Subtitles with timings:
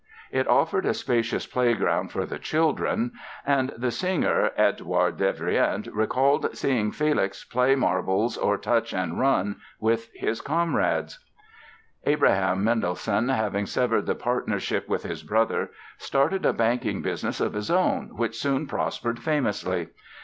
[0.31, 3.11] It offered a spacious playground for the children
[3.45, 10.09] and the singer, Eduard Devrient, recalled seeing Felix play marbles or touch and run with
[10.15, 11.23] his comrades.
[12.03, 15.69] [Illustration: MENDELSSOHN'S BIRTHPLACE IN HAMBURG] Abraham Mendelssohn, having severed the partnership with his brother,
[15.99, 19.89] started a banking business of his own which soon prospered famously.